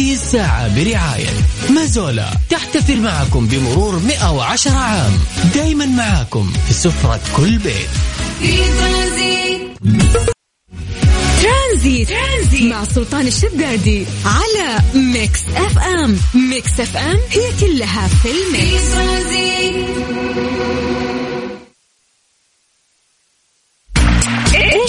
هذه 0.00 0.12
الساعة 0.12 0.74
برعاية 0.74 1.28
مازولا. 1.70 2.30
تحتفل 2.50 3.00
معكم 3.00 3.46
بمرور 3.46 3.98
110 3.98 4.72
عام. 4.72 5.12
دايما 5.54 5.86
معاكم 5.86 6.52
في 6.68 6.74
سفرة 6.74 7.20
كل 7.36 7.58
بيت. 7.58 7.88
في 8.40 8.56
ترانزيت. 8.56 9.60
ترانزيت. 11.42 12.62
مع 12.62 12.84
سلطان 12.84 13.26
الشدادي 13.26 14.06
على 14.24 14.78
Mix 14.94 15.40
FM. 15.56 16.16
Mix 16.34 16.80
FM 16.80 17.18
هي 17.30 17.52
كلها 17.60 18.08
في 18.08 18.28
ال 18.30 18.41
Mix. 18.41 18.84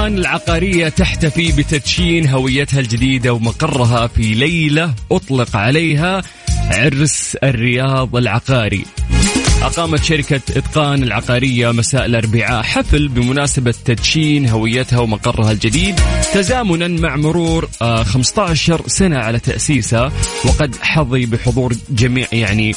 إتقان 0.00 0.18
العقارية 0.18 0.88
تحتفي 0.88 1.52
بتدشين 1.52 2.28
هويتها 2.28 2.80
الجديدة 2.80 3.32
ومقرها 3.32 4.06
في 4.06 4.34
ليلة 4.34 4.94
أطلق 5.12 5.56
عليها 5.56 6.22
عرس 6.48 7.36
الرياض 7.42 8.16
العقاري. 8.16 8.84
أقامت 9.62 10.04
شركة 10.04 10.40
إتقان 10.56 11.02
العقارية 11.02 11.72
مساء 11.72 12.06
الأربعاء 12.06 12.62
حفل 12.62 13.08
بمناسبة 13.08 13.74
تدشين 13.84 14.48
هويتها 14.48 14.98
ومقرها 15.00 15.52
الجديد 15.52 16.00
تزامنا 16.34 16.88
مع 16.88 17.16
مرور 17.16 17.68
15 18.04 18.74
آه، 18.74 18.84
سنة 18.86 19.18
على 19.18 19.38
تأسيسها 19.38 20.12
وقد 20.44 20.76
حظي 20.76 21.26
بحضور 21.26 21.72
جميع 21.90 22.26
يعني 22.32 22.74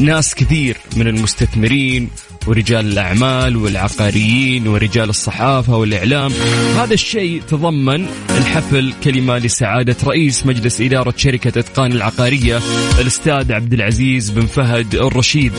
ناس 0.00 0.34
كثير 0.34 0.76
من 0.96 1.06
المستثمرين 1.06 2.10
ورجال 2.46 2.92
الأعمال 2.92 3.56
والعقاريين 3.56 4.68
ورجال 4.68 5.08
الصحافة 5.08 5.76
والإعلام. 5.76 6.32
هذا 6.76 6.94
الشيء 6.94 7.42
تضمن 7.48 8.06
الحفل 8.38 8.92
كلمة 9.04 9.38
لسعادة 9.38 9.96
رئيس 10.04 10.46
مجلس 10.46 10.80
إدارة 10.80 11.14
شركة 11.16 11.58
إتقان 11.58 11.92
العقارية 11.92 12.60
الأستاذ 13.00 13.52
عبد 13.52 13.72
العزيز 13.72 14.30
بن 14.30 14.46
فهد 14.46 14.94
الرشيد. 14.94 15.52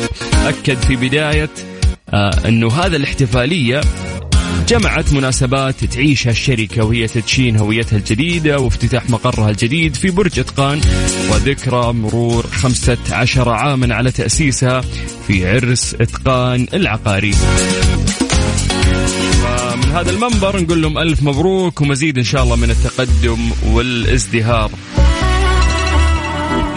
أكد 0.45 0.77
في 0.77 0.95
بداية 0.95 1.49
آه 2.13 2.47
أنه 2.47 2.71
هذا 2.71 2.97
الاحتفالية 2.97 3.81
جمعت 4.67 5.13
مناسبات 5.13 5.85
تعيشها 5.85 6.31
الشركة 6.31 6.85
وهي 6.85 7.07
تدشين 7.07 7.57
هويتها 7.57 7.97
الجديدة 7.97 8.59
وافتتاح 8.59 9.09
مقرها 9.09 9.49
الجديد 9.49 9.95
في 9.95 10.11
برج 10.11 10.39
إتقان. 10.39 10.81
وذكرى 11.31 11.93
مرور 11.93 12.45
15 12.47 13.49
عاما 13.49 13.95
على 13.95 14.11
تأسيسها 14.11 14.81
في 15.27 15.47
عرس 15.47 15.95
إتقان 16.01 16.67
العقاري. 16.73 17.33
من 19.75 19.91
هذا 19.91 20.11
المنبر 20.11 20.61
نقول 20.61 20.81
لهم 20.81 20.97
ألف 20.97 21.23
مبروك 21.23 21.81
ومزيد 21.81 22.17
إن 22.17 22.23
شاء 22.23 22.43
الله 22.43 22.55
من 22.55 22.69
التقدم 22.69 23.39
والازدهار. 23.65 24.71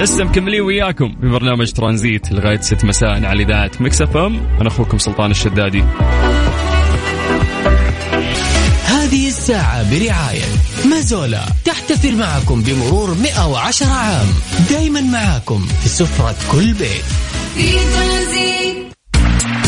لسه 0.01 0.25
مكملين 0.25 0.61
وياكم 0.61 1.17
في 1.21 1.29
برنامج 1.29 1.73
ترانزيت 1.73 2.33
لغاية 2.33 2.61
6 2.61 2.85
مساء 2.85 3.25
على 3.25 3.43
إذاعة 3.43 3.71
مكسف 3.81 4.17
أم. 4.17 4.41
أنا 4.61 4.69
أخوكم 4.69 4.99
سلطان 4.99 5.31
الشدادي. 5.31 5.85
الساعة 9.49 9.91
برعاية. 9.91 10.45
مازولا 10.85 11.45
تحتفل 11.65 12.17
معكم 12.17 12.63
بمرور 12.63 13.15
110 13.15 13.87
عام. 13.87 14.27
دايما 14.71 15.01
معاكم 15.01 15.67
في 15.83 15.89
سفرة 15.89 16.37
كل 16.53 16.73
بيت. 16.73 17.05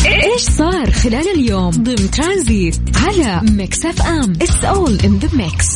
إيش 0.05 0.41
صار 0.41 0.91
خلال 0.91 1.27
اليوم؟ 1.35 1.69
ضمن 1.69 2.11
ترانزيت 2.11 2.79
على 2.95 3.41
Mix 3.51 3.85
FM. 3.85 4.33
it's 4.41 4.63
all 4.63 4.99
in 4.99 5.19
the 5.19 5.29
Mix 5.33 5.67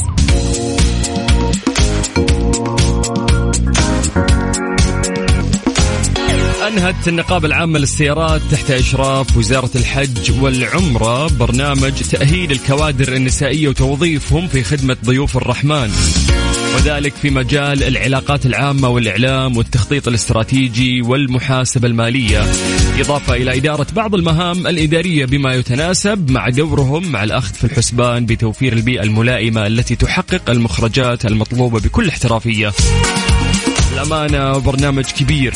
أنهت 6.68 7.08
النقابة 7.08 7.48
العامة 7.48 7.80
للسيارات 7.80 8.42
تحت 8.52 8.72
إشراف 8.72 9.38
وزارة 9.38 9.70
الحج 9.76 10.32
والعمرة 10.42 11.28
برنامج 11.28 11.92
تأهيل 12.12 12.52
الكوادر 12.52 13.14
النسائية 13.14 13.68
وتوظيفهم 13.68 14.48
في 14.48 14.64
خدمة 14.64 14.98
ضيوف 15.06 15.38
الرحمن. 15.38 15.92
وذلك 16.76 17.14
في 17.14 17.30
مجال 17.30 17.84
العلاقات 17.84 18.46
العامة 18.46 18.90
والإعلام 18.90 19.58
والتخطيط 19.58 20.08
الاستراتيجي 20.08 21.02
والمحاسبة 21.02 21.88
المالية. 21.88 22.44
إضافة 23.00 23.34
إلى 23.34 23.58
إدارة 23.58 23.88
بعض 23.96 24.16
المهام 24.16 24.68
الإدارية 24.68 25.26
بما 25.26 25.54
يتناسب 25.54 26.32
مع 26.32 26.50
دورهم 26.50 27.12
مع 27.12 27.24
الأخذ 27.24 27.54
في 27.54 27.64
الحسبان 27.64 28.26
بتوفير 28.26 28.74
البيئة 28.74 29.04
الملائمة 29.04 29.68
التي 29.68 29.96
تحقق 29.96 30.50
المخرجات 30.50 31.26
المطلوبة 31.26 31.80
بكل 31.80 32.10
احترافية. 32.10 32.74
الأمانة 33.94 34.58
برنامج 34.58 35.06
كبير. 35.06 35.54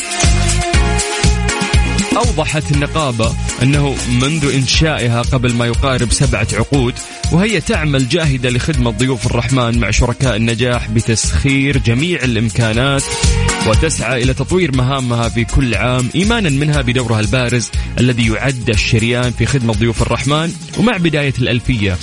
أوضحت 2.16 2.72
النقابة 2.72 3.34
أنه 3.62 3.96
منذ 4.20 4.54
إنشائها 4.54 5.22
قبل 5.22 5.54
ما 5.54 5.66
يقارب 5.66 6.12
سبعة 6.12 6.46
عقود 6.52 6.94
وهي 7.32 7.60
تعمل 7.60 8.08
جاهدة 8.08 8.50
لخدمة 8.50 8.90
ضيوف 8.90 9.26
الرحمن 9.26 9.78
مع 9.78 9.90
شركاء 9.90 10.36
النجاح 10.36 10.90
بتسخير 10.90 11.78
جميع 11.78 12.24
الإمكانات 12.24 13.02
وتسعى 13.66 14.22
إلى 14.22 14.34
تطوير 14.34 14.76
مهامها 14.76 15.28
في 15.28 15.44
كل 15.44 15.74
عام 15.74 16.08
إيمانا 16.14 16.50
منها 16.50 16.82
بدورها 16.82 17.20
البارز 17.20 17.70
الذي 18.00 18.26
يعد 18.32 18.68
الشريان 18.68 19.30
في 19.30 19.46
خدمة 19.46 19.72
ضيوف 19.72 20.02
الرحمن 20.02 20.52
ومع 20.78 20.96
بداية 20.96 21.34
الألفية. 21.38 21.96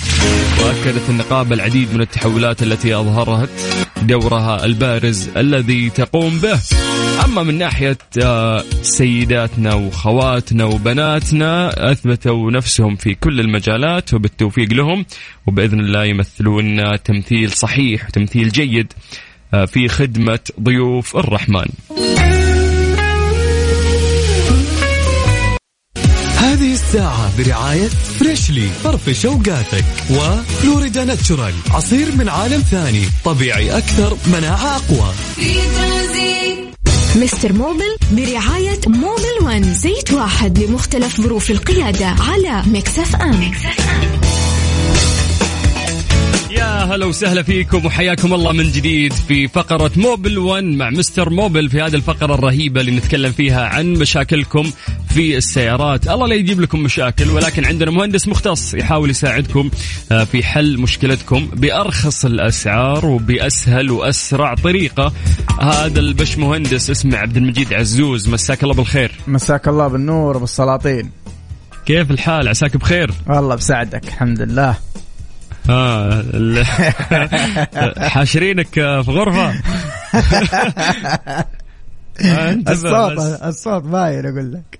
وأكدت 0.60 1.10
النقابة 1.10 1.54
العديد 1.54 1.94
من 1.94 2.00
التحولات 2.00 2.62
التي 2.62 2.94
أظهرت 2.94 3.50
دورها 4.02 4.64
البارز 4.64 5.28
الذي 5.36 5.90
تقوم 5.90 6.38
به. 6.38 6.60
أما 7.24 7.42
من 7.42 7.58
ناحية 7.58 7.98
آه، 8.22 8.64
سيداتنا 8.82 9.74
وخواتنا 9.74 10.64
وبناتنا 10.64 11.72
أثبتوا 11.92 12.50
نفسهم 12.50 12.96
في 12.96 13.14
كل 13.14 13.40
المجالات 13.40 14.14
وبالتوفيق 14.14 14.72
لهم 14.72 15.04
وبإذن 15.46 15.80
الله 15.80 16.04
يمثلون 16.04 17.02
تمثيل 17.02 17.50
صحيح 17.50 18.06
وتمثيل 18.06 18.48
جيد. 18.48 18.92
في 19.66 19.88
خدمة 19.88 20.38
ضيوف 20.62 21.16
الرحمن 21.16 21.66
هذه 26.38 26.72
الساعة 26.72 27.30
برعاية 27.38 27.88
Freshly 27.88 28.68
فرفش 28.84 29.26
اوقاتك 29.26 29.84
و 30.10 30.19
Florida's 30.19 31.04
Natural 31.04 31.54
عصير 31.70 32.06
من 32.18 32.28
عالم 32.28 32.60
ثاني 32.60 33.02
طبيعي 33.24 33.78
أكثر 33.78 34.16
مناعة 34.32 34.76
أقوى 34.76 35.12
Mr. 37.16 37.52
Mobil 37.52 37.96
برعاية 38.12 38.80
Mobil 38.86 39.38
One 39.42 39.74
زيت 39.74 40.12
واحد 40.12 40.58
لمختلف 40.58 41.20
ظروف 41.20 41.50
القيادة 41.50 42.06
على 42.06 42.62
Mix 42.66 43.16
FM, 43.16 43.30
Mix 43.48 43.80
FM. 43.90 44.17
يا 46.50 46.84
هلا 46.84 47.06
وسهلا 47.06 47.42
فيكم 47.42 47.86
وحياكم 47.86 48.34
الله 48.34 48.52
من 48.52 48.70
جديد 48.70 49.12
في 49.12 49.48
فقرة 49.48 49.90
موبل 49.96 50.38
1 50.38 50.64
مع 50.64 50.90
مستر 50.90 51.30
موبل 51.30 51.70
في 51.70 51.82
هذه 51.82 51.94
الفقرة 51.94 52.34
الرهيبة 52.34 52.80
اللي 52.80 52.96
نتكلم 52.96 53.32
فيها 53.32 53.64
عن 53.66 53.92
مشاكلكم 53.92 54.70
في 55.08 55.36
السيارات. 55.36 56.08
الله 56.08 56.26
لا 56.26 56.34
يجيب 56.34 56.60
لكم 56.60 56.80
مشاكل 56.80 57.30
ولكن 57.30 57.64
عندنا 57.64 57.90
مهندس 57.90 58.28
مختص 58.28 58.74
يحاول 58.74 59.10
يساعدكم 59.10 59.70
آه، 60.12 60.24
في 60.24 60.42
حل 60.42 60.78
مشكلتكم 60.78 61.46
بأرخص 61.52 62.24
الأسعار 62.24 63.06
وبأسهل 63.06 63.90
وأسرع 63.90 64.54
طريقة. 64.54 65.12
هذا 65.60 66.00
البش 66.00 66.38
مهندس 66.38 66.90
اسمه 66.90 67.16
عبد 67.16 67.36
المجيد 67.36 67.72
عزوز 67.72 68.28
مساك 68.28 68.62
الله 68.62 68.74
بالخير. 68.74 69.12
مساك 69.26 69.68
الله 69.68 69.88
بالنور 69.88 70.36
وبالسلاطين. 70.36 71.10
كيف 71.86 72.10
الحال؟ 72.10 72.48
عساك 72.48 72.76
بخير؟ 72.76 73.10
والله 73.26 73.54
بساعدك 73.54 74.08
الحمد 74.08 74.40
لله. 74.40 74.76
آه 75.70 76.24
حاشرينك 78.08 78.68
في 78.74 79.04
غرفة. 79.08 79.54
الصوت 82.68 83.18
الصوت 83.42 83.82
باين 83.82 84.26
أقول 84.26 84.52
لك. 84.52 84.78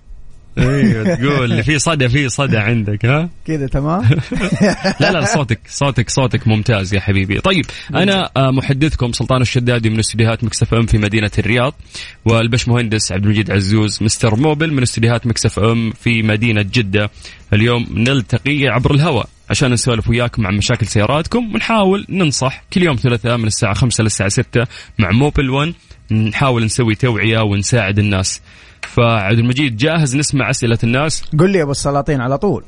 أيوه 0.59 1.15
تقول 1.15 1.63
في 1.63 1.79
صدى 1.79 2.09
في 2.09 2.29
صدى 2.29 2.59
عندك 2.59 3.07
ها؟ 3.07 3.29
كذا 3.47 3.67
تمام؟ 3.67 4.03
لا 5.01 5.13
لا 5.13 5.25
صوتك 5.25 5.61
صوتك 5.69 6.11
صوتك 6.11 6.49
ممتاز 6.49 6.95
يا 6.95 7.01
حبيبي. 7.01 7.41
طيب 7.41 7.65
أنا 7.95 8.31
آه، 8.37 8.51
محدثكم 8.51 9.13
سلطان 9.13 9.43
الشدادي 9.43 9.91
من 9.91 9.99
استديوهات 9.99 10.45
مكسف 10.45 10.75
ام 10.75 10.87
في 10.87 10.99
مدينة 10.99 11.31
الرياض 11.39 11.75
والبش 12.25 12.69
مهندس 12.69 13.13
عبد 13.13 13.25
المجيد 13.25 13.51
عزوز 13.51 14.03
Mr. 14.03 14.37
Mobil 14.37 14.73
من 14.73 14.83
استديوهات 14.83 15.27
Mix 15.27 15.59
FM 15.59 15.91
في 15.91 16.23
مدينة 16.23 16.63
جدة. 16.63 17.11
اليوم 17.53 17.87
نلتقي 17.91 18.69
عبر 18.69 18.95
الهواء. 18.95 19.29
عشان 19.51 19.73
نسولف 19.73 20.09
وياكم 20.09 20.47
عن 20.47 20.57
مشاكل 20.57 20.87
سياراتكم 20.87 21.55
ونحاول 21.55 22.07
ننصح 22.09 22.63
كل 22.73 22.83
يوم 22.83 22.97
ثلاثاء 22.97 23.37
من 23.37 23.47
الساعة 23.47 23.75
5 23.75 24.05
للساعة 24.05 24.29
6 24.29 24.67
مع 24.99 25.11
Mobil 25.11 25.51
1 25.51 25.75
نحاول 26.11 26.65
نسوي 26.65 26.95
توعية 26.95 27.41
ونساعد 27.41 27.99
الناس. 27.99 28.43
فعبد 28.83 29.39
المجيد 29.39 29.77
جاهز 29.77 30.17
نسمع 30.17 30.51
أسئلة 30.51 30.79
الناس؟ 30.85 31.23
قل 31.39 31.51
لي 31.51 31.59
يا 31.59 31.63
أبو 31.63 31.71
السلاطين 31.71 32.21
على 32.21 32.39
طول. 32.39 32.65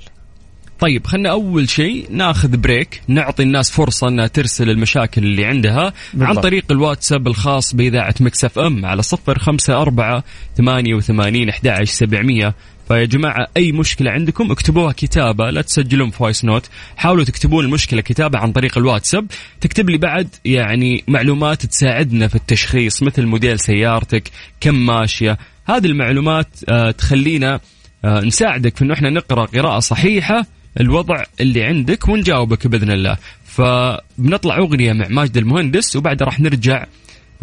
طيب 0.81 1.07
خلنا 1.07 1.31
أول 1.31 1.69
شيء 1.69 2.07
ناخذ 2.11 2.57
break 2.57 3.03
نعطي 3.09 3.43
الناس 3.43 3.71
فرصة 3.71 4.09
أنها 4.09 4.27
ترسل 4.27 4.71
المشاكل 4.71 5.25
اللي 5.25 5.45
عندها 5.45 5.93
بالضبط. 6.15 6.29
عن 6.29 6.43
طريق 6.43 6.65
الواتساب 6.71 7.27
الخاص 7.27 7.75
بإذاعة 7.75 8.15
Mix 8.21 8.59
FM 8.59 8.87
على 8.87 9.03
صفر 9.03 9.39
خمسة 9.39 9.83
أربعة 9.83 10.25
ثمانية 10.57 10.95
وثمانين 10.95 11.49
أحد 11.49 11.85
سبعمية 11.85 12.55
فيا 12.91 13.05
جماعة 13.05 13.47
أي 13.57 13.73
مشكلة 13.73 14.11
عندكم 14.11 14.51
اكتبوها 14.51 14.93
كتابة 14.93 15.51
لا 15.51 15.63
تسجلون 15.63 16.11
voice 16.11 16.45
note 16.45 16.69
حاولوا 16.97 17.25
تكتبون 17.25 17.65
المشكلة 17.65 18.01
كتابة 18.01 18.39
عن 18.39 18.53
طريق 18.53 18.79
الواتساب. 18.79 19.27
تكتب 19.61 19.91
لي 19.91 19.99
بعد 19.99 20.29
يعني 20.45 21.05
معلومات 21.09 21.67
تساعدنا 21.67 22.29
في 22.29 22.35
التشخيص 22.35 23.03
مثل 23.03 23.27
موديل 23.27 23.61
سيارتك 23.61 24.31
كم 24.61 24.87
ماشية. 24.87 25.39
هذه 25.65 25.87
المعلومات 25.87 26.49
آه، 26.69 26.91
تخلينا 26.91 27.61
آه، 28.05 28.21
نساعدك 28.21 28.77
في 28.77 28.85
إنه 28.85 28.95
إحنا 28.95 29.11
نقرأ 29.11 29.45
قراءة 29.45 29.79
صحيحة 29.79 30.47
الوضع 30.81 31.25
اللي 31.41 31.63
عندك 31.63 32.09
ونجاوبك 32.09 32.67
بإذن 32.67 32.91
الله. 32.91 33.17
فبنطلع 33.45 34.59
أغنية 34.59 34.93
مع 34.93 35.07
ماجد 35.09 35.37
المهندس 35.37 35.97
وبعدها 35.97 36.27
راح 36.27 36.41
نرجع 36.41 36.87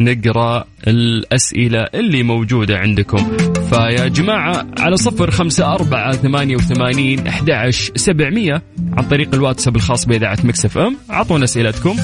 نقرأ 0.00 0.64
الأسئلة 0.86 1.86
اللي 1.94 2.22
موجودة 2.22 2.78
عندكم. 2.78 3.36
فيا 3.70 4.08
جماعة 4.08 4.66
على 4.78 4.96
صفر 4.96 5.30
خمسة 5.30 5.74
أربعة 5.74 6.12
ثمانية 6.12 6.56
وثمانين 6.56 7.26
أحد 7.26 7.70
سبعمية 7.96 8.62
عن 8.92 9.08
طريق 9.08 9.34
الواتساب 9.34 9.76
الخاص 9.76 10.06
بإذاعة 10.06 10.38
Mix 10.44 10.78
FM. 10.78 10.96
أعطونا 11.10 11.44
أسئلتكم 11.44 11.96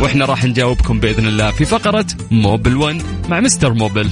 وإحنا 0.00 0.24
راح 0.24 0.44
نجاوبكم 0.44 1.00
بإذن 1.00 1.26
الله 1.26 1.50
في 1.50 1.64
فقرة 1.64 2.06
Mobil 2.30 2.76
1 2.76 3.02
مع 3.28 3.40
Mr. 3.40 3.72
Mobil. 3.72 4.08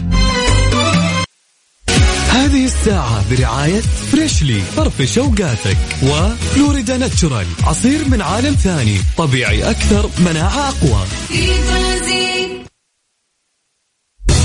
هذه 2.30 2.64
الساعة 2.64 3.30
برعاية 3.30 3.80
Freshly 3.80 4.60
فرفش 4.60 5.18
اوقاتك 5.18 5.76
و 6.02 6.12
Florida's 6.12 6.96
Natural 6.96 7.46
عصير 7.64 8.08
من 8.08 8.22
عالم 8.22 8.54
ثاني 8.54 8.96
طبيعي 9.16 9.70
أكثر 9.70 10.10
مناعة 10.26 10.68
أقوى. 10.68 11.06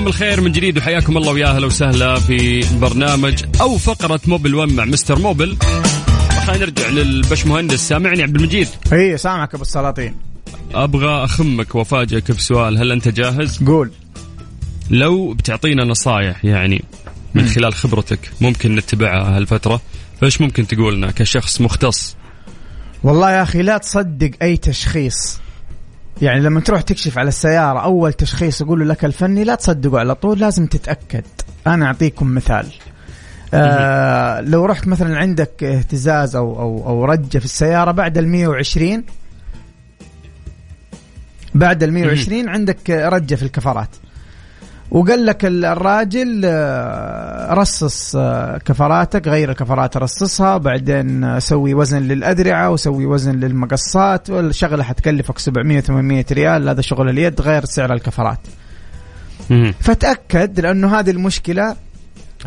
مسي 0.00 0.04
عليكم 0.04 0.04
بالخير 0.04 0.40
من 0.40 0.52
جديد 0.52 0.78
وحياكم 0.78 1.16
الله 1.16 1.32
ويا 1.32 1.46
أهلا 1.46 1.66
وسهلا 1.66 2.20
في 2.20 2.64
برنامج 2.78 3.44
أو 3.60 3.78
فقرة 3.78 4.20
موبل 4.26 4.54
1 4.54 4.72
مع 4.72 4.84
مستر 4.84 5.18
موبل 5.18 5.56
خلينا 6.46 6.64
نرجع 6.64 6.88
للبش 6.88 7.46
مهندس 7.46 7.88
سامعني 7.88 8.22
عبد 8.22 8.36
المجيد؟ 8.36 8.68
إي 8.92 9.16
سامعك 9.16 9.54
أبو 9.54 9.62
السلاطين. 9.62 10.14
أبغى 10.74 11.24
أخمك 11.24 11.74
وأفاجئك 11.74 12.30
بسؤال. 12.30 12.78
هل 12.78 12.92
أنت 12.92 13.08
جاهز؟ 13.08 13.64
قول. 13.64 13.90
لو 14.90 15.34
بتعطينا 15.34 15.84
نصايح 15.84 16.44
يعني 16.44 16.84
من 17.34 17.46
خلال 17.46 17.74
خبرتك 17.74 18.30
ممكن 18.40 18.76
نتبعها 18.76 19.36
هالفترة 19.36 19.80
فإيش 20.20 20.40
ممكن 20.40 20.66
تقول 20.66 20.94
لنا 20.94 21.10
كشخص 21.10 21.60
مختص؟ 21.60 22.16
والله 23.02 23.30
يا 23.30 23.42
أخي 23.42 23.62
لا 23.62 23.78
تصدق 23.78 24.30
أي 24.42 24.56
تشخيص. 24.56 25.40
يعني 26.22 26.40
لما 26.40 26.60
تروح 26.60 26.80
تكشف 26.80 27.18
على 27.18 27.28
السيارة 27.28 27.78
أول 27.78 28.12
تشخيص 28.12 28.60
يقول 28.60 28.88
لك 28.88 29.04
الفني 29.04 29.44
لا 29.44 29.54
تصدقه 29.54 29.98
على 29.98 30.14
طول 30.14 30.38
لازم 30.38 30.66
تتأكد. 30.66 31.24
أنا 31.66 31.86
أعطيكم 31.86 32.34
مثال. 32.34 32.66
آه 33.54 34.40
لو 34.40 34.64
رحت 34.64 34.86
مثلا 34.86 35.18
عندك 35.18 35.64
اهتزاز 35.64 36.36
أو, 36.36 36.60
أو, 36.60 36.86
أو 36.86 37.04
رجة 37.04 37.38
في 37.38 37.44
السيارة 37.44 37.90
بعد 37.90 38.18
ال 38.18 38.28
120 38.28 39.04
بعد 41.54 41.82
ال 41.82 41.92
120 41.92 42.48
عندك 42.48 42.90
رجة 42.90 43.34
في 43.34 43.42
الكفرات. 43.42 43.88
وقال 44.90 45.26
لك 45.26 45.44
الراجل 45.44 46.42
آه، 46.44 47.54
رصص 47.54 48.16
آه، 48.16 48.58
كفراتك 48.58 49.28
غير 49.28 49.50
الكفرات 49.50 49.96
رصصها 49.96 50.56
بعدين 50.56 51.40
سوي 51.40 51.74
وزن 51.74 52.02
للأدرعة 52.02 52.70
وسوي 52.70 53.06
وزن 53.06 53.40
للمقصات 53.40 54.30
والشغلة 54.30 54.84
حتكلفك 54.84 55.38
700 55.38 55.80
800 55.80 56.24
ريال 56.32 56.68
هذا 56.68 56.80
شغل 56.80 57.08
اليد 57.08 57.40
غير 57.40 57.64
سعر 57.64 57.92
الكفرات. 57.92 58.40
فتأكد 59.80 60.60
لأنه 60.60 60.98
هذه 60.98 61.10
المشكلة 61.10 61.76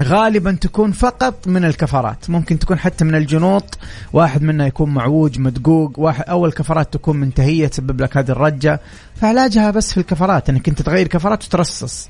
غالبا 0.01 0.51
تكون 0.51 0.91
فقط 0.91 1.47
من 1.47 1.65
الكفرات. 1.65 2.29
ممكن 2.29 2.59
تكون 2.59 2.79
حتى 2.79 3.05
من 3.05 3.15
الجنوط. 3.15 3.77
واحد 4.13 4.43
منها 4.43 4.67
يكون 4.67 4.93
معوج 4.93 5.39
مدقوق. 5.39 5.99
واحد 5.99 6.23
أول 6.29 6.51
كفرات 6.51 6.93
تكون 6.93 7.17
منتهيه 7.17 7.67
تسبب 7.67 8.01
لك 8.01 8.17
هذه 8.17 8.29
الرجة. 8.29 8.79
فعلاجها 9.15 9.71
بس 9.71 9.93
في 9.93 9.97
الكفرات. 9.99 10.49
انك 10.49 10.69
انت 10.69 10.81
تغير 10.81 11.07
كفرات 11.07 11.45
وترصص. 11.45 12.09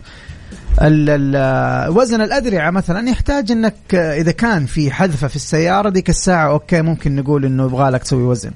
ال 0.81 1.09
ال 1.09 1.89
وزن 1.89 2.21
الأدرعة 2.21 2.71
مثلا 2.71 3.09
يحتاج 3.09 3.51
أنك 3.51 3.95
إذا 3.95 4.31
كان 4.31 4.65
في 4.65 4.91
حذفة 4.91 5.27
في 5.27 5.35
السيارة 5.35 5.89
ديك 5.89 6.09
الساعة 6.09 6.51
أوكي 6.51 6.81
ممكن 6.81 7.15
نقول 7.15 7.45
أنه 7.45 7.65
يبغى 7.65 7.89
لك 7.89 8.03
تسوي 8.03 8.23
وزن. 8.23 8.51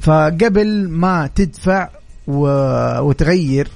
فقبل 0.00 0.88
ما 0.88 1.30
تدفع 1.34 1.88
وتغير 2.26 3.68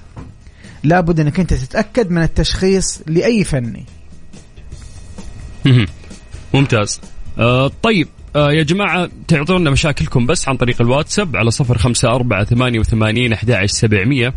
لابد 0.85 1.21
أنك 1.21 1.41
أنت 1.41 1.55
تتأكد 1.55 2.11
من 2.11 2.23
التشخيص 2.23 3.01
لأي 3.07 3.45
فني. 3.45 3.87
ممتاز. 6.55 7.01
آه 7.39 7.71
طيب 7.83 8.09
آه 8.37 8.53
يا 8.53 8.63
جماعة 8.63 9.11
تعطونا 9.29 9.71
مشاكلكم 9.71 10.27
بس 10.27 10.49
عن 10.49 10.57
طريق 10.57 10.81
الواتساب 10.81 11.37
على 11.37 11.51
صفر 11.51 11.79
خمسة 11.79 12.09
أربعة 12.09 12.45
ثمانية 12.45 12.79
وثمانين 12.79 13.33
أحد 13.33 13.67
سبعمية. 13.67 14.35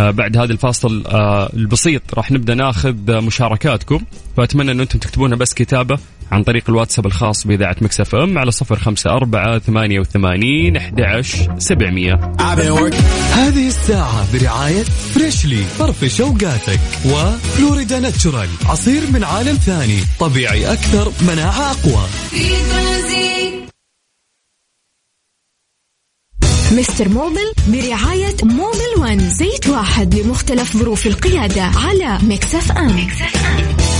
آه 0.00 0.10
بعد 0.10 0.36
هذا 0.36 0.52
الفاصل 0.52 1.04
آه 1.06 1.50
البسيط 1.54 2.02
راح 2.14 2.32
نبدأ 2.32 2.54
ناخذ 2.54 3.20
مشاركاتكم. 3.20 4.00
فأتمنى 4.36 4.70
أن 4.70 4.80
أنتم 4.80 4.98
تكتبونها 4.98 5.36
بس 5.36 5.54
كتابة 5.54 5.98
عن 6.32 6.42
طريق 6.42 6.64
الواتساب 6.68 7.06
الخاص 7.06 7.46
بإذاعة 7.46 7.76
مكسف 7.80 8.14
أم 8.14 8.38
على 8.38 8.50
صفر 8.50 8.78
خمسة 8.78 9.10
أربعة 9.10 9.58
ثمانية 9.58 10.00
وثمانين 10.00 10.76
أحد 10.76 11.00
سبعمية. 11.58 12.14
هذه 13.32 13.68
الساعة 13.68 14.32
برعاية 14.32 14.82
فريشلي 14.82 15.64
فرفش 15.64 16.20
أوقاتك 16.20 16.80
وفلوريدا 17.06 18.00
ناتشورال. 18.00 18.48
عصير 18.66 19.02
من 19.12 19.24
عالم 19.24 19.56
ثاني 19.56 19.98
طبيعي 20.20 20.72
أكثر 20.72 21.12
مناعة 21.22 21.70
أقوى. 21.70 22.06
مستر 26.72 27.08
موبل 27.08 27.52
برعاية 27.68 28.36
موبل 28.42 28.92
ون 28.98 29.18
زيت 29.30 29.68
واحد 29.68 30.14
لمختلف 30.14 30.76
ظروف 30.76 31.06
القيادة 31.06 31.62
على 31.62 32.18
مكس 32.22 32.60
اف 32.60 32.72
ام, 32.72 32.86
مكس 32.86 33.31
اف 33.31 33.46
ام. 33.46 33.91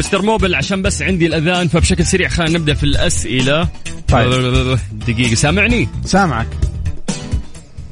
مستر 0.00 0.22
موبل 0.22 0.54
عشان 0.54 0.82
بس 0.82 1.02
عندي 1.02 1.26
الأذان 1.26 1.68
فبشكل 1.68 2.06
سريع 2.06 2.28
خلينا 2.28 2.58
نبدأ 2.58 2.74
في 2.74 2.84
الأسئلة. 2.84 3.68
طيب. 4.08 4.78
دقيقة 4.92 5.34
سامعني؟ 5.34 5.88
سامعك. 6.04 6.46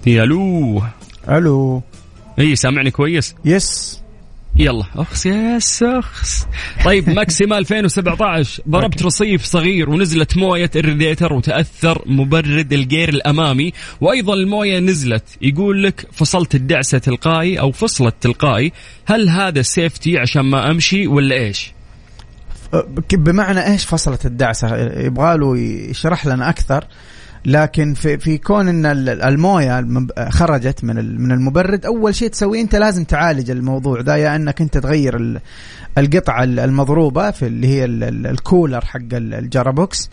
يا 0.07 0.23
ألو. 0.23 0.83
ألو 1.29 1.83
اي 2.39 2.57
سامعني 2.57 2.91
كويس؟ 2.91 3.35
yes. 3.45 4.01
يلا. 4.57 4.85
أخس 4.97 5.27
يا 5.27 5.59
اخس 5.83 6.47
طيب 6.85 7.11
ماكسيما 7.19 7.59
2017 7.59 8.63
ضربت 8.69 9.03
رصيف 9.03 9.45
صغير 9.45 9.91
ونزلت 9.91 10.37
موية 10.37 10.71
الريديتر 10.77 11.33
وتأثر 11.33 12.03
مبرد 12.07 12.73
ال 12.73 12.80
gear 12.80 13.09
الأمامي. 13.09 13.73
وأيضا 14.01 14.35
الموية 14.35 14.79
نزلت. 14.79 15.25
يقول 15.43 15.83
لك 15.83 16.07
فصلت 16.13 16.55
الدعسة 16.55 16.99
تلقائي 16.99 17.61
أو 17.61 17.73
فصلت 17.73 18.15
تلقائي. 18.21 18.73
هل 19.07 19.29
هذا 19.29 19.63
safety 19.63 20.19
عشان 20.19 20.43
ما 20.43 20.71
أمشي 20.71 21.07
ولا 21.07 21.35
إيش؟ 21.35 21.78
بمعنى 23.13 23.67
إيش 23.67 23.85
فصلت 23.85 24.27
الدعسة؟ 24.27 24.77
يبغى 24.77 25.37
له 25.39 25.59
يشرح 25.59 26.27
لنا 26.27 26.49
أكثر. 26.49 26.85
لكن 27.47 27.95
في 27.95 28.19
في 28.19 28.39
كون 28.39 28.69
إن 28.69 28.87
الموية 29.09 29.87
خرجت 30.29 30.85
من 30.85 31.21
من 31.21 31.33
المبرد 31.33 31.87
أول 31.87 32.15
شيء 32.15 32.29
تسويه 32.29 32.61
أنت 32.61 32.77
لازم 32.77 33.05
تعالج 33.05 33.51
الموضوع 33.51 34.01
ده 34.01 34.17
يا 34.17 34.37
إنك 34.37 34.61
أنت 34.61 34.79
تغير 34.79 35.41
القطعة 35.99 36.45
المضروبة 36.45 37.31
في 37.31 37.47
اللي 37.47 37.67
هي 37.69 37.85
الكولر 37.85 38.85
حق 38.85 38.99
ال 39.13 39.24
gearbox. 39.24 40.11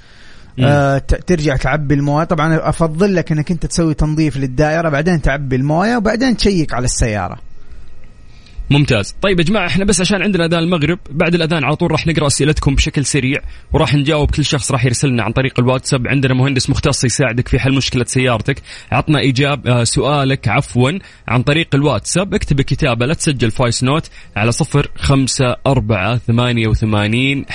آه 0.59 0.97
ترجع 0.97 1.55
تعبي 1.55 1.93
الموية. 1.93 2.23
طبعا 2.23 2.69
أفضل 2.69 3.15
لك 3.15 3.31
إنك 3.31 3.51
أنت 3.51 3.65
تسوي 3.65 3.93
تنظيف 3.93 4.37
للدائرة 4.37 4.89
بعدين 4.89 5.21
تعبي 5.21 5.55
الموية 5.55 5.97
وبعدين 5.97 6.37
تشيك 6.37 6.73
على 6.73 6.85
السيارة. 6.85 7.37
ممتاز. 8.69 9.15
طيب 9.21 9.39
يا 9.39 9.45
جماعة 9.45 9.67
إحنا 9.67 9.85
بس 9.85 10.01
عشان 10.01 10.21
عندنا 10.21 10.45
أذان 10.45 10.63
المغرب 10.63 10.99
بعد 11.09 11.35
الأذان 11.35 11.63
على 11.63 11.75
طول 11.75 11.91
راح 11.91 12.07
نقرأ 12.07 12.27
أسئلتكم 12.27 12.75
بشكل 12.75 13.05
سريع 13.05 13.39
وراح 13.73 13.93
نجاوب 13.93 14.31
كل 14.31 14.45
شخص 14.45 14.71
راح 14.71 14.85
يرسلنا 14.85 15.23
عن 15.23 15.31
طريق 15.31 15.59
الواتساب. 15.59 16.07
عندنا 16.07 16.33
مهندس 16.33 16.69
مختص 16.69 17.03
يساعدك 17.03 17.47
في 17.47 17.59
حل 17.59 17.73
مشكلة 17.73 18.03
سيارتك. 18.03 18.61
عطنا 18.91 19.21
اجاب 19.21 19.67
آه 19.67 19.83
سؤالك 19.83 20.47
عفوا 20.47 20.91
عن 21.27 21.43
طريق 21.43 21.75
الواتساب. 21.75 22.33
اكتب 22.33 22.61
كتابه 22.61 23.05
لا 23.05 23.13
تسجل 23.13 23.51
voice 23.51 23.83
note 23.83 24.09
على 24.35 24.51
صفر 24.51 24.87
خمسة 24.95 25.55
أربعة 25.67 26.17
ثمانية 26.17 26.67
وثمانين 26.67 27.45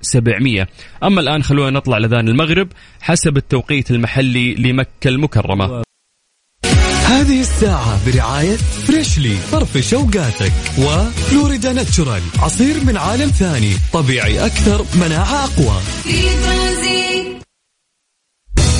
سبعمية. 0.00 0.68
أما 1.04 1.20
الآن 1.20 1.42
خلونا 1.42 1.70
نطلع 1.70 1.98
لذان 1.98 2.28
المغرب 2.28 2.68
حسب 3.00 3.36
التوقيت 3.36 3.90
المحلي 3.90 4.54
لمكة 4.54 5.08
المكرمة. 5.08 5.82
هذه 7.12 7.40
الساعة 7.40 7.98
برعاية 8.06 8.56
فريشلي 8.56 9.36
فرفش 9.36 9.94
اوقاتك 9.94 10.52
وفلوريدا 10.78 11.72
ناتشورال 11.72 12.22
عصير 12.38 12.84
من 12.84 12.96
عالم 12.96 13.30
ثاني 13.30 13.76
طبيعي 13.92 14.46
أكثر 14.46 14.84
مناعة 14.94 15.44
أقوى 15.44 15.80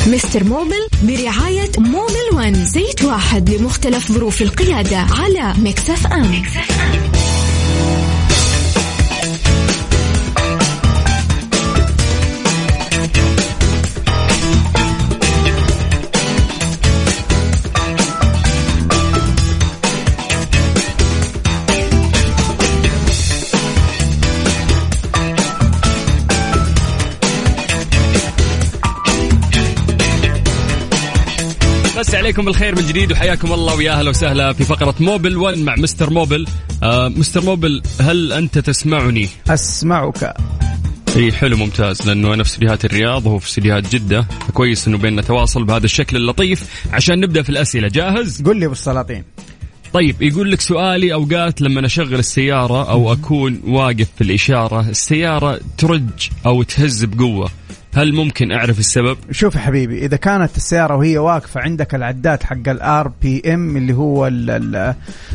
مستر 0.07 0.45
موبل 0.45 0.89
برعاية 1.03 1.71
موبل 1.79 2.29
ون 2.33 2.65
زيت 2.65 3.05
واحد 3.05 3.51
لمختلف 3.51 4.13
ظروف 4.13 4.43
القيادة 4.43 4.97
على 4.99 5.55
مكس 5.59 5.95
اف 5.95 6.07
ام, 6.07 6.35
مكس 6.35 6.69
اف 6.69 6.81
ام. 6.81 7.22
مسي 32.03 32.17
عليكم 32.17 32.45
بالخير 32.45 32.77
من 32.77 32.87
جديد 32.87 33.13
وحياكم 33.13 33.53
الله 33.53 33.75
ويا 33.75 33.93
أهلا 33.93 34.11
وسهلا 34.11 34.53
في 34.53 34.65
فقرة 34.65 34.95
موبل 35.01 35.37
1 35.37 35.59
مع 35.59 35.75
مستر 35.77 36.11
موبل. 36.11 36.47
آه 36.83 37.09
مستر 37.09 37.45
موبل 37.45 37.83
هل 38.01 38.33
أنت 38.33 38.59
تسمعني؟ 38.59 39.29
أسمعك. 39.49 40.35
إي 41.17 41.33
حلو 41.33 41.57
ممتاز 41.57 42.09
لأنه 42.09 42.35
أنا 42.35 42.43
في 42.43 42.51
استديوهات 42.51 42.85
الرياض 42.85 43.27
وهو 43.27 43.39
في 43.39 43.49
استديوهات 43.49 43.95
جدة. 43.95 44.27
كويس 44.55 44.89
إنه 44.89 44.99
بيننا 44.99 45.23
تواصل 45.23 45.65
بهذا 45.65 45.85
الشكل 45.85 46.17
اللطيف. 46.17 46.87
عشان 46.93 47.21
نبدأ 47.21 47.43
في 47.43 47.51
الأسئلة 47.51 47.89
جاهز؟ 47.89 48.43
قل 48.43 48.57
لي 48.57 48.69
بالسلاطين. 48.69 49.25
طيب 49.93 50.23
يقول 50.23 50.51
لك 50.51 50.61
سؤالي 50.61 51.13
أوقات 51.13 51.61
لما 51.61 51.87
أشغل 51.87 52.15
السيارة 52.15 52.91
أو 52.91 53.13
أكون 53.13 53.61
واقف 53.67 54.09
في 54.17 54.25
الإشارة 54.25 54.81
السيارة 54.89 55.61
ترج 55.79 56.29
أو 56.47 56.63
تهز 56.63 57.05
بقوة. 57.05 57.51
هل 57.95 58.13
ممكن 58.13 58.53
أعرف 58.53 58.79
السبب؟ 58.79 59.19
شوف 59.31 59.55
يا 59.55 59.61
حبيبي 59.61 60.05
إذا 60.05 60.17
كانت 60.17 60.57
السيارة 60.57 60.97
وهي 60.97 61.19
واقفة 61.19 61.61
عندك 61.61 61.95
العداد 61.95 62.43
حق 62.43 62.69
ال 62.69 63.13
RPM 63.23 63.77
اللي 63.77 63.93
هو 63.93 64.25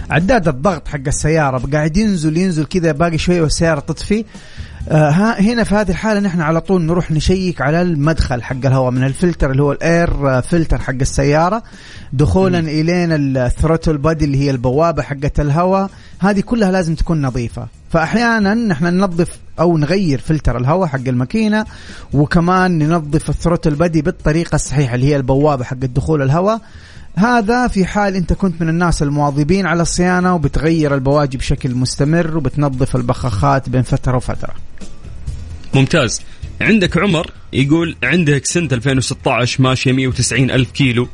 عداد 0.10 0.48
الضغط 0.48 0.88
حق 0.88 1.08
السيارة 1.08 1.70
قاعد 1.74 1.98
ينزل 1.98 2.38
ينزل 2.38 2.66
كذا 2.66 2.92
باقي 2.92 3.18
شوية 3.18 3.42
والسيارة 3.42 3.80
تطفي 3.80 4.26
هنا 4.92 5.64
في 5.64 5.76
هذه 5.76 5.90
الحالة 5.90 6.20
نحن 6.20 6.42
على 6.42 6.62
طول 6.62 6.82
نروح 6.82 7.12
نشيك 7.12 7.62
على 7.62 7.82
المدخل 7.82 8.44
حق 8.44 8.66
الهواء 8.66 8.92
من 8.92 9.04
الفلتر 9.04 9.52
اللي 9.52 9.64
هو 9.64 9.72
ال 9.72 9.89
air 9.89 10.42
filter 10.42 10.78
حق 10.78 10.94
السيارة 11.02 11.64
دخولا. 12.14 12.60
الين 12.60 13.38
ال 13.38 13.44
throttle 13.44 13.98
body 13.98 14.26
اللي 14.26 14.38
هي 14.38 14.52
البوابة 14.52 15.02
حقت 15.02 15.40
الهواء. 15.40 15.90
هذه 16.20 16.40
كلها 16.40 16.72
لازم 16.72 16.96
تكون 16.96 17.22
نظيفة. 17.22 17.68
فاحيانا 17.90 18.54
نحن 18.54 18.86
ننظف 18.86 19.40
أو 19.60 19.78
نغير 19.78 20.20
فلتر 20.20 20.58
الهواء 20.58 20.88
حق 20.88 21.08
الماكينة 21.08 21.66
وكمان 22.14 22.80
ننظف 22.80 23.30
الثروتل 23.30 23.76
بادي 23.76 24.02
بالطريقة 24.02 24.56
الصحيحة 24.56 24.96
اللي 24.96 25.06
هي 25.06 25.16
البوابة 25.16 25.64
حق 25.64 25.78
دخول 25.78 26.22
الهواء. 26.22 26.62
هذا 27.18 27.68
في 27.68 27.86
حال 27.86 28.16
انت 28.16 28.34
كنت 28.34 28.62
من 28.62 28.70
الناس 28.70 29.04
المواظبين 29.04 29.66
على 29.66 29.82
الصيانة 29.82 30.36
وبتغير 30.36 30.96
البواجي 30.96 31.38
بشكل 31.38 31.76
مستمر 31.76 32.38
وبتنظف 32.38 32.96
البخاخات 32.96 33.70
بين 33.70 33.82
فترة 33.82 34.16
وفترة. 34.16 34.54
ممتاز. 35.74 36.22
عندك 36.62 36.98
عمر 36.98 37.32
يقول 37.54 37.96
عندك 38.04 38.46
سنة 38.46 38.70
2016 38.72 39.64
ماشية 39.64 39.92
190 39.92 40.52
ألف 40.52 40.72
كيلو. 40.72 41.08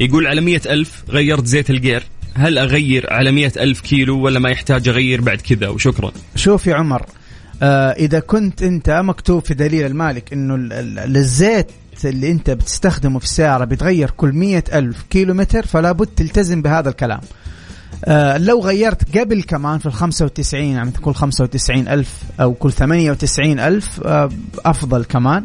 يقول 0.00 0.26
على 0.26 0.40
100 0.40 0.60
ألف 0.66 1.04
غيرت 1.08 1.46
زيت 1.46 1.70
الجير. 1.70 2.02
هل 2.34 2.58
أغير 2.58 3.12
على 3.12 3.32
100 3.32 3.52
ألف 3.56 3.80
كيلو 3.80 4.20
ولا 4.20 4.38
ما 4.38 4.50
يحتاج 4.50 4.88
أغير 4.88 5.20
بعد 5.20 5.40
كذا؟ 5.40 5.68
وشكرا. 5.68 6.12
شوف 6.36 6.66
يا 6.66 6.74
عمر 6.74 7.06
آه 7.62 7.90
إذا 7.90 8.20
كنت 8.20 8.62
أنت 8.62 8.90
مكتوب 8.90 9.44
في 9.44 9.54
دليل 9.54 9.86
المالك 9.86 10.32
أنه 10.32 10.56
الزيت 11.98 12.14
اللي 12.14 12.30
أنت 12.30 12.50
بتستخدمه 12.50 13.18
في 13.18 13.24
السيارة 13.24 13.64
بيتغير 13.64 14.10
كل 14.10 14.32
مية 14.32 14.64
ألف 14.72 15.02
كيلو 15.10 15.34
متر 15.34 15.66
فلا 15.66 15.92
بد 15.92 16.06
تلتزم 16.06 16.62
بهذا 16.62 16.88
الكلام. 16.88 17.20
آه 18.04 18.38
لو 18.38 18.60
غيرت 18.60 19.18
قبل 19.18 19.42
كمان 19.42 19.78
في 19.78 19.86
ال 19.86 19.92
95 19.92 20.62
يعني 20.64 20.90
كل 20.90 21.14
95 21.14 21.88
ألف 21.88 22.22
أو 22.40 22.54
كل 22.54 22.72
98 22.72 23.60
ألف 23.60 24.00
آه 24.04 24.30
أفضل 24.64 25.04
كمان. 25.04 25.44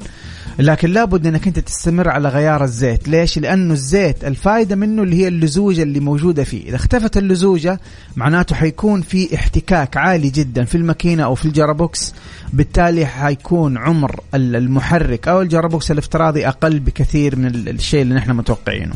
لكن 0.59 0.89
لابد 0.89 1.27
إنك 1.27 1.47
أنت 1.47 1.59
تستمر 1.59 2.09
على 2.09 2.29
غيار 2.29 2.63
الزيت. 2.63 3.07
ليش؟ 3.07 3.39
لأنه 3.39 3.73
الزيت 3.73 4.23
الفائده 4.23 4.75
منه 4.75 5.03
اللي 5.03 5.15
هي 5.15 5.27
اللزوجة 5.27 5.83
اللي 5.83 5.99
موجودة 5.99 6.43
فيه. 6.43 6.67
إذا 6.67 6.75
اختفت 6.75 7.17
اللزوجة 7.17 7.79
معناته 8.15 8.55
حيكون 8.55 9.01
في 9.01 9.35
احتكاك 9.35 9.97
عالي 9.97 10.29
جدا 10.29 10.63
في 10.63 10.75
الماكينة 10.75 11.23
أو 11.23 11.35
في 11.35 11.45
ال 11.45 11.53
gearbox. 11.53 12.13
بالتالي 12.53 13.05
حيكون 13.05 13.77
عمر 13.77 14.19
المحرك 14.35 15.27
أو 15.27 15.41
ال 15.41 15.47
gearbox 15.47 15.91
الافتراضي 15.91 16.47
أقل 16.47 16.79
بكثير 16.79 17.35
من 17.35 17.45
الشيء 17.45 18.01
اللي 18.01 18.15
نحن 18.15 18.31
متوقعينه. 18.31 18.93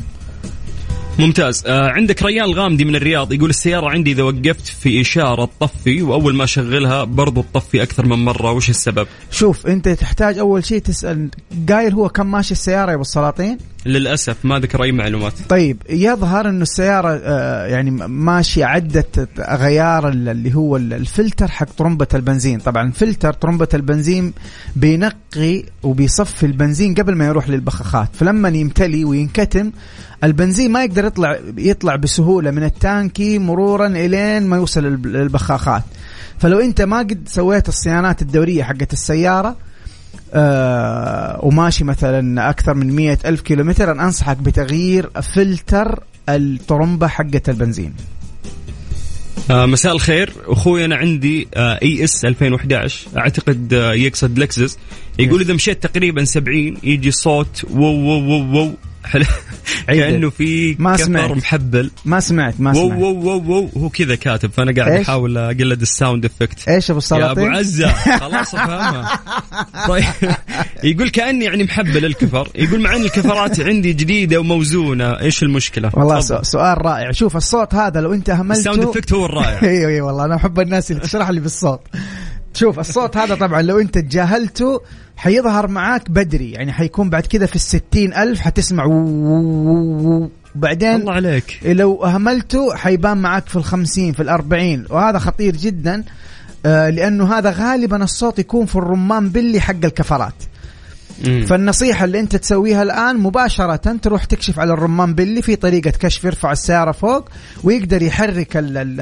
ممتاز. 1.19 1.63
آه 1.65 1.89
عندك 1.89 2.23
ريان 2.23 2.45
الغامدي 2.45 2.85
من 2.85 2.95
الرياض 2.95 3.33
يقول 3.33 3.49
السيارة 3.49 3.89
عندي 3.89 4.11
إذا 4.11 4.23
وقفت 4.23 4.67
في 4.67 5.01
إشارة 5.01 5.49
تطفي 5.59 6.01
وأول 6.01 6.35
ما 6.35 6.43
أشغلها 6.43 7.03
برضو 7.03 7.45
تطفي 7.53 7.83
أكثر 7.83 8.05
من 8.05 8.25
مرة. 8.25 8.51
وش 8.51 8.69
السبب؟ 8.69 9.07
شوف 9.31 9.67
أنت 9.67 9.89
تحتاج 9.89 10.37
أول 10.37 10.65
شيء 10.65 10.79
تسأل 10.79 11.29
قايل 11.69 11.93
هو 11.93 12.09
كم 12.09 12.31
ماشي 12.31 12.51
السيارة 12.51 12.89
يا 12.89 12.95
أبو 12.95 13.01
السلاطين؟ 13.01 13.57
للأسف 13.85 14.35
ما 14.43 14.59
ذكر 14.59 14.83
أي 14.83 14.91
معلومات. 14.91 15.33
طيب 15.49 15.77
يظهر 15.89 16.49
أنه 16.49 16.61
السيارة 16.61 17.21
آه 17.23 17.65
يعني 17.65 17.91
ماشية 18.07 18.65
عدة 18.65 19.27
غيار 19.39 20.09
اللي 20.09 20.55
هو 20.55 20.77
الفلتر 20.77 21.47
حق 21.47 21.67
طرمبة 21.77 22.07
البنزين. 22.13 22.59
طبعا 22.59 22.91
فلتر 22.91 23.33
طرمبة 23.33 23.67
البنزين 23.73 24.33
بينقي 24.75 25.63
وبيصفي 25.83 26.45
البنزين 26.45 26.93
قبل 26.93 27.15
ما 27.15 27.25
يروح 27.25 27.49
للبخاخات. 27.49 28.09
فلما 28.15 28.49
يمتلي 28.49 29.05
وينكتم 29.05 29.71
البنزين 30.23 30.71
ما 30.71 30.83
يقدر 30.83 31.06
يطلع 31.07 31.39
يطلع 31.57 31.95
بسهولة 31.95 32.51
من 32.51 32.63
التانكي 32.63 33.39
مرورا 33.39 33.87
إلين 33.87 34.47
ما 34.47 34.57
يوصل 34.57 34.83
للبخاخات. 34.83 35.83
فلو 36.39 36.59
أنت 36.59 36.81
ما 36.81 36.97
قد 36.99 37.23
سويت 37.27 37.67
الصيانات 37.67 38.21
الدورية 38.21 38.63
حقت 38.63 38.93
السيارة 38.93 39.55
آه 40.33 41.39
وماشي 41.43 41.83
مثلا 41.83 42.49
أكثر 42.49 42.73
من 42.73 42.91
مية 42.95 43.19
ألف 43.25 43.41
كيلومتر 43.41 43.91
أنا 43.91 44.05
أنصحك 44.05 44.37
بتغيير 44.37 45.09
فلتر 45.21 46.03
الطرمبة 46.29 47.07
حقت 47.07 47.49
البنزين. 47.49 47.93
آه 49.51 49.65
مساء 49.65 49.93
الخير. 49.93 50.33
أخوي 50.47 50.85
أنا 50.85 50.95
عندي 50.95 51.47
آه 51.55 51.79
ES 51.81 52.25
2011 52.25 53.07
أعتقد 53.17 53.73
آه 53.73 53.93
يقصد 53.93 54.39
لكزس 54.39 54.77
يقول 55.19 55.41
إذا 55.41 55.53
مشيت 55.53 55.83
تقريبا 55.83 56.23
70 56.25 56.77
يجي 56.83 57.11
صوت 57.11 57.65
وو 57.73 57.83
وو 57.83 58.57
وو, 58.57 58.73
كأنه 59.87 60.29
في 60.29 60.75
ما 60.79 60.95
كفر 60.95 61.03
سمعت. 61.03 61.31
محبل. 61.31 61.91
ما 62.05 62.19
سمعت 62.19 62.53
ما 62.59 62.73
سمعت. 62.73 62.99
وو 62.99 63.11
وو 63.13 63.37
وو 63.37 63.69
هو 63.77 63.89
كذا 63.89 64.15
كاتب 64.15 64.51
فأنا 64.51 64.73
قاعد؟ 64.83 65.01
أحاول 65.01 65.37
اقلد 65.37 65.81
ال 65.81 65.89
sound 65.89 66.25
effect 66.25 66.69
إيش 66.69 66.91
أبو 66.91 66.99
يا 67.11 67.31
أبو 67.31 67.41
السلاطين؟ 67.41 67.55
عزة. 67.55 67.87
خلاص 68.17 68.55
أفهمها. 68.55 69.19
طيب. 69.87 70.05
يقول 70.83 71.09
كأني 71.09 71.45
يعني 71.45 71.63
محبل 71.63 72.05
الكفر. 72.05 72.49
يقول 72.55 72.79
مع 72.81 72.95
إن 72.95 73.01
الكفرات 73.01 73.59
عندي 73.59 73.93
جديدة 73.93 74.39
وموزونة. 74.39 75.19
إيش 75.19 75.43
المشكلة؟ 75.43 75.91
والله. 75.93 76.19
سو- 76.19 76.41
سؤال 76.43 76.85
رائع. 76.85 77.11
شوف 77.11 77.35
الصوت 77.37 77.75
هذا 77.75 78.01
لو 78.01 78.13
أنت 78.13 78.29
أهملته 78.29 78.59
ال 78.59 78.63
sound 78.63 78.83
effect 78.83 79.13
هو 79.13 79.25
الرائع. 79.25 79.61
أيوه 79.69 79.89
أيوه 79.89 80.07
والله 80.07 80.25
أنا 80.25 80.35
أحب 80.35 80.59
الناس 80.59 80.91
اللي 80.91 81.01
تشرح 81.01 81.29
لي 81.29 81.39
بالصوت. 81.39 81.81
شوف 82.53 82.79
الصوت 82.79 83.17
هذا 83.17 83.35
طبعا 83.35 83.61
لو 83.61 83.79
أنت 83.79 83.97
تجاهلته 83.97 84.81
حيظهر 85.17 85.67
معاك 85.67 86.11
بدري 86.11 86.51
يعني 86.51 86.73
حيكون 86.73 87.09
بعد 87.09 87.25
كذا 87.25 87.45
في 87.45 87.55
الستين 87.55 88.13
ألف 88.13 88.39
حتسمع 88.41 88.85
وو- 88.85 88.93
وو- 88.93 90.07
وو. 90.07 90.29
بعدين 90.55 90.95
الله 90.95 91.13
عليك 91.13 91.59
لو 91.65 92.03
أهملته 92.05 92.75
حيبان 92.75 93.17
معاك 93.17 93.49
في 93.49 93.55
الخمسين 93.55 94.13
في 94.13 94.23
الأربعين 94.23 94.85
وهذا 94.89 95.19
خطير 95.19 95.55
جدا 95.55 96.03
آه، 96.65 96.89
لأنه 96.89 97.37
هذا 97.37 97.51
غالبا 97.51 98.03
الصوت 98.03 98.39
يكون 98.39 98.65
في 98.65 98.75
الرمان 98.75 99.29
بلي 99.29 99.59
حق 99.61 99.75
الكفرات 99.85 100.33
مم. 101.25 101.45
فالنصيحة 101.45 102.05
اللي 102.05 102.19
أنت 102.19 102.35
تسويها 102.35 102.83
الآن 102.83 103.17
مباشرة 103.17 103.75
تروح 104.01 104.23
تكشف 104.23 104.59
على 104.59 104.73
الرمان 104.73 105.13
بلي 105.13 105.41
في 105.41 105.55
طريقة 105.55 105.89
كشف 105.89 106.23
يرفع 106.23 106.51
السيارة 106.51 106.91
فوق 106.91 107.29
ويقدر 107.63 108.01
يحرك 108.01 108.57
ال- 108.57 108.77
ال- 108.77 109.01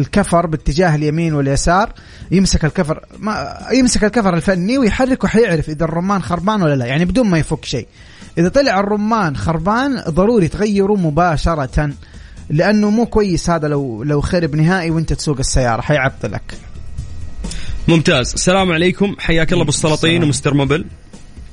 الكفر 0.00 0.46
باتجاه 0.46 0.94
اليمين 0.94 1.34
واليسار 1.34 1.92
يمسك 2.30 2.64
الكفر 2.64 3.00
ما 3.18 3.58
يمسك 3.72 4.04
الكفر 4.04 4.34
الفني 4.34 4.78
ويحركه 4.78 5.28
حيعرف 5.28 5.68
إذا 5.68 5.84
الرمان 5.84 6.22
خربان 6.22 6.62
ولا 6.62 6.74
لا 6.74 6.86
يعني 6.86 7.04
بدون 7.04 7.26
ما 7.26 7.38
يفك 7.38 7.64
شيء. 7.64 7.86
إذا 8.38 8.48
طلع 8.48 8.80
الرمان 8.80 9.36
خربان 9.36 10.02
ضروري 10.08 10.48
تغيره 10.48 10.94
مباشرة 10.96 11.90
لأنه 12.50 12.90
مو 12.90 13.06
كويس 13.06 13.50
هذا 13.50 13.68
لو 13.68 14.02
لو 14.02 14.20
خرب 14.20 14.54
نهائي 14.56 14.90
وأنت 14.90 15.12
تسوق 15.12 15.38
السيارة 15.38 15.80
حيعطلك. 15.80 16.54
ممتاز. 17.88 18.32
السلام 18.32 18.72
عليكم. 18.72 19.16
حياك 19.18 19.52
الله 19.52 19.62
أبو 19.62 19.70
السلاطين. 19.70 20.22
ومستر 20.24 20.54
موبل 20.54 20.84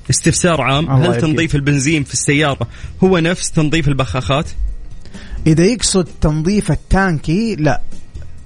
استفسار 0.10 0.62
عام 0.62 0.90
هل. 0.90 1.22
تنظيف 1.22 1.56
البنزين 1.56 2.04
في 2.04 2.14
السيارة 2.14 2.68
هو 3.04 3.18
نفس 3.18 3.52
تنظيف 3.52 3.88
البخاخات؟ 3.88 4.46
إذا 5.48 5.66
يقصد 5.66 6.08
تنظيف 6.22 6.72
التانكي 6.72 7.56
لا. 7.56 7.82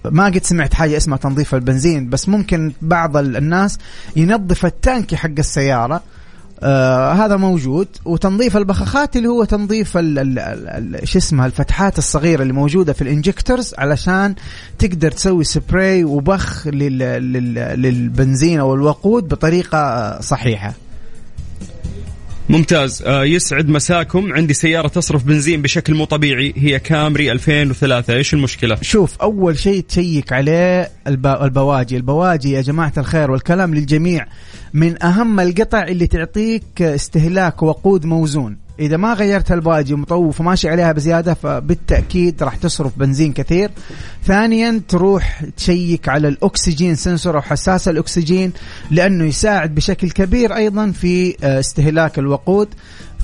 ما 0.05 0.25
قد 0.25 0.43
سمعت 0.43 0.73
حاجة 0.73 0.97
اسمها 0.97 1.17
تنظيف 1.17 1.55
البنزين 1.55 2.09
بس 2.09 2.29
ممكن 2.29 2.71
بعض 2.81 3.17
ال- 3.17 3.37
الناس 3.37 3.77
ينظف 4.15 4.65
التانكي 4.65 5.17
حق 5.17 5.29
السيارة. 5.39 6.03
آه 6.63 7.11
هذا 7.13 7.35
موجود. 7.37 7.87
وتنظيف 8.05 8.57
البخاخات 8.57 9.15
اللي 9.17 9.27
هو 9.27 9.43
تنظيف 9.43 9.91
شو 11.03 11.17
اسمها 11.19 11.45
الفتحات 11.45 11.97
الصغيرة 11.97 12.41
اللي 12.41 12.53
موجودة 12.53 12.93
في 12.93 13.01
ال 13.01 13.09
injectors 13.09 13.73
علشان 13.77 14.35
تقدر 14.79 15.11
تسوي 15.11 15.43
سبراي 15.43 16.03
وبخ 16.03 16.67
لل 16.67 16.97
لل 17.33 17.53
للبنزين 17.81 18.59
أو 18.59 18.73
الوقود 18.73 19.27
بطريقة 19.27 19.77
آه، 19.77 20.21
صحيحة. 20.21 20.73
ممتاز. 22.49 23.03
آه 23.05 23.23
يسعد 23.23 23.69
مساكم. 23.69 24.33
عندي 24.33 24.53
سيارة 24.53 24.87
تصرف 24.87 25.23
بنزين 25.23 25.61
بشكل 25.61 25.95
مو 25.95 26.05
طبيعي. 26.05 26.53
هي 26.57 26.79
كامري 26.79 27.31
2003 27.31 28.13
إيش 28.13 28.33
المشكلة؟ 28.33 28.77
شوف 28.81 29.17
أول 29.21 29.59
شيء 29.59 29.83
تشيك 29.83 30.33
عليه 30.33 30.91
الب... 31.07 31.27
البواجي. 31.27 31.97
البواجي 31.97 32.51
يا 32.51 32.61
جماعة 32.61 32.93
الخير 32.97 33.31
والكلام 33.31 33.75
للجميع 33.75 34.25
من 34.73 35.03
أهم 35.03 35.39
القطع 35.39 35.83
اللي 35.83 36.07
تعطيك 36.07 36.81
استهلاك 36.81 37.63
وقود 37.63 38.05
موزون. 38.05 38.66
إذا 38.79 38.97
ما 38.97 39.13
غيرت 39.13 39.51
البواجي 39.51 39.93
ومطوف 39.93 40.41
وماشي 40.41 40.69
عليها 40.69 40.91
بزيادة 40.91 41.33
فبالتأكيد 41.33 42.43
راح 42.43 42.55
تصرف 42.55 42.91
بنزين 42.97 43.33
كثير. 43.33 43.71
ثانيا 44.25 44.81
تروح 44.87 45.43
تشيك 45.57 46.09
على 46.09 46.27
الأكسجين 46.27 46.95
sensor 46.95 47.35
أو 47.35 47.41
حساس 47.41 47.87
الأكسجين 47.87 48.53
لأنه 48.91 49.23
يساعد 49.23 49.75
بشكل 49.75 50.11
كبير 50.11 50.55
أيضا 50.55 50.91
في 50.91 51.35
آه، 51.43 51.59
استهلاك 51.59 52.19
الوقود. 52.19 52.67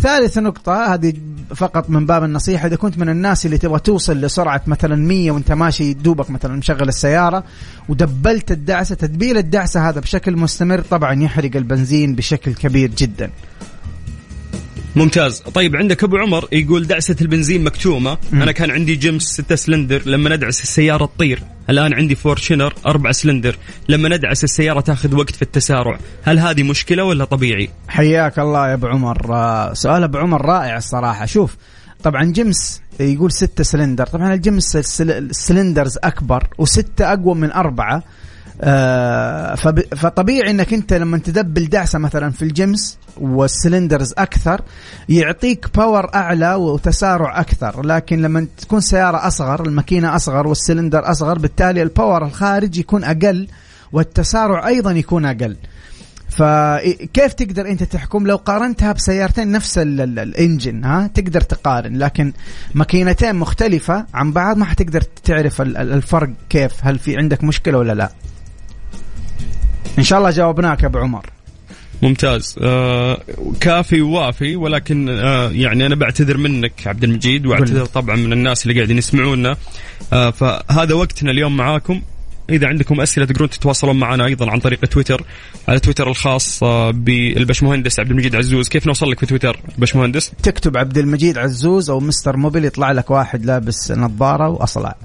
ثالث 0.01 0.37
نقطة 0.37 0.93
هذه 0.93 1.13
فقط 1.55 1.89
من 1.89 2.05
باب 2.05 2.23
النصيحة 2.23 2.67
إذا 2.67 2.75
كنت 2.75 2.97
من 2.97 3.09
الناس 3.09 3.45
اللي 3.45 3.57
تبغى 3.57 3.79
توصل 3.79 4.21
لسرعة 4.21 4.61
مثلا 4.67 4.95
100 4.95 5.31
وأنت 5.31 5.51
ماشي 5.51 5.93
دوبك 5.93 6.29
مثلا 6.29 6.55
مشغل 6.55 6.89
السيارة 6.89 7.43
ودبلت 7.89 8.51
الدعسة 8.51 8.95
تدبيل 8.95 9.37
الدعسة 9.37 9.89
هذا 9.89 9.99
بشكل 9.99 10.37
مستمر 10.37 10.81
طبعا 10.81 11.23
يحرق 11.23 11.55
البنزين 11.55 12.15
بشكل 12.15 12.53
كبير 12.53 12.89
جدا. 12.97 13.29
ممتاز. 14.95 15.39
طيب 15.39 15.75
عندك 15.75 16.03
أبو 16.03 16.17
عمر 16.17 16.47
يقول 16.51 16.87
دعسة 16.87 17.15
البنزين 17.21 17.63
مكتومة. 17.63 18.17
مم. 18.31 18.41
أنا 18.41 18.51
كان 18.51 18.71
عندي 18.71 18.95
جيمس 18.95 19.23
6 19.23 19.55
سلندر 19.55 20.01
لما 20.05 20.35
ندعس 20.35 20.63
السيارة 20.63 21.05
تطير. 21.05 21.43
الآن 21.69 21.93
عندي 21.93 22.15
Fortuner 22.15 22.73
4 22.85 23.11
سلندر. 23.11 23.55
لما 23.89 24.09
ندعس 24.09 24.43
السيارة 24.43 24.79
تاخذ 24.79 25.15
وقت 25.15 25.35
في 25.35 25.41
التسارع. 25.41 25.99
هل 26.23 26.39
هذه 26.39 26.63
مشكلة 26.63 27.03
ولا 27.03 27.25
طبيعي؟ 27.25 27.69
حياك 27.87 28.39
الله 28.39 28.69
يا 28.69 28.73
أبو 28.73 28.87
عمر. 28.87 29.33
آه، 29.33 29.73
سؤال 29.73 30.03
أبو 30.03 30.17
عمر 30.17 30.45
رائع 30.45 30.77
الصراحة. 30.77 31.25
شوف 31.25 31.55
طبعا 32.03 32.23
جيمس 32.23 32.81
يقول 32.99 33.31
ستة 33.31 33.63
سلندر. 33.63 34.05
طبعا 34.05 34.33
الجيمس 34.33 34.75
السل- 34.75 35.11
السلندرز 35.11 35.97
أكبر 36.03 36.47
وستة 36.57 37.13
أقوى 37.13 37.35
من 37.35 37.51
أربعة. 37.51 38.03
آه 38.61 39.55
فطبيعي 39.95 40.51
إنك 40.51 40.73
أنت 40.73 40.93
لما 40.93 41.17
تدبل 41.17 41.65
دعسة 41.65 41.99
مثلا 41.99 42.31
في 42.31 42.41
الجيمس 42.41 42.97
والسلندرز 43.17 44.13
أكثر 44.17 44.61
يعطيك 45.09 45.77
power 45.77 46.13
أعلى 46.15 46.55
وتسارع 46.55 47.39
أكثر. 47.39 47.85
لكن 47.85 48.21
لما 48.21 48.47
تكون 48.57 48.81
سيارة 48.81 49.27
أصغر 49.27 49.65
الماكينة 49.65 50.15
أصغر 50.15 50.47
والسلندر 50.47 51.11
أصغر 51.11 51.39
بالتالي 51.39 51.81
ال 51.81 51.89
power 51.89 52.25
الخارج 52.25 52.77
يكون 52.77 53.03
أقل 53.03 53.47
والتسارع 53.91 54.67
أيضا 54.67 54.91
يكون 54.91 55.25
أقل. 55.25 55.57
فكيف 56.29 57.33
تقدر 57.33 57.67
أنت 57.69 57.83
تحكم؟ 57.83 58.27
لو 58.27 58.35
قارنتها 58.35 58.91
بسيارتين 58.91 59.51
نفس 59.51 59.77
ال- 59.77 60.01
ال- 60.01 60.19
الإنجن 60.19 60.83
ها 60.83 61.07
تقدر 61.07 61.41
تقارن. 61.41 61.97
لكن 61.97 62.33
ماكينتين 62.73 63.35
مختلفة 63.35 64.05
عن 64.13 64.31
بعض 64.31 64.57
ما 64.57 64.65
حتقدر 64.65 65.01
تعرف 65.01 65.61
ال- 65.61 65.77
ال- 65.77 65.93
الفرق 65.93 66.29
كيف 66.49 66.71
هل 66.81 66.99
في 66.99 67.17
عندك 67.17 67.43
مشكلة 67.43 67.77
ولا 67.77 67.93
لا. 67.93 68.09
إن 69.97 70.03
شاء 70.03 70.19
الله 70.19 70.31
جاوبناك 70.31 70.81
يا 70.83 70.87
أبو 70.87 70.97
عمر. 70.97 71.25
ممتاز. 72.01 72.55
آه 72.61 73.21
كافي 73.59 74.01
ووافي 74.01 74.55
ولكن 74.55 75.09
آه 75.09 75.49
يعني 75.49 75.85
أنا 75.85 75.95
بعتذر 75.95 76.37
منك 76.37 76.73
عبد 76.85 77.03
المجيد 77.03 77.45
وأعتذر 77.45 77.85
طبعا 77.85 78.15
من 78.15 78.33
الناس 78.33 78.63
اللي 78.63 78.75
قاعدين 78.75 78.97
يسمعونا. 78.97 79.55
آه 80.13 80.29
فهذا 80.29 80.93
وقتنا 80.93 81.31
اليوم 81.31 81.57
معاكم. 81.57 82.01
إذا 82.49 82.67
عندكم 82.67 83.01
أسئلة 83.01 83.25
تقدرون 83.25 83.49
تتواصلون 83.49 83.99
معنا 83.99 84.25
أيضا 84.25 84.51
عن 84.51 84.59
طريق 84.59 84.79
تويتر. 84.79 85.23
على 85.67 85.79
تويتر 85.79 86.09
الخاص 86.09 86.63
آه 86.63 86.91
بالبشمهندس 86.91 87.99
عبد 87.99 88.11
المجيد 88.11 88.35
عزوز. 88.35 88.69
كيف 88.69 88.87
نوصل 88.87 89.11
لك 89.11 89.19
في 89.19 89.25
تويتر 89.25 89.59
بشمهندس؟ 89.77 90.31
تكتب 90.43 90.77
عبد 90.77 90.97
المجيد 90.97 91.37
عزوز 91.37 91.89
أو 91.89 91.99
مستر 91.99 92.37
موبيل 92.37 92.65
يطلع 92.65 92.91
لك 92.91 93.11
واحد 93.11 93.45
لابس 93.45 93.91
نظارة 93.91 94.49
واصلع 94.49 94.95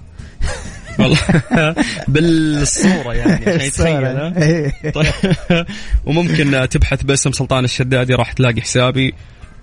بالصورة 2.09 3.15
يعني 3.15 3.47
عشان 3.51 3.67
يتخيل 3.67 4.05
ها؟ 4.05 4.43
إيه. 4.43 4.91
طيب. 4.91 5.13
وممكن 6.07 6.69
تبحث 6.71 7.03
باسم 7.03 7.33
سلطان 7.33 7.65
الشدادي 7.65 8.15
راح 8.15 8.33
تلاقي 8.33 8.61
حسابي 8.61 9.15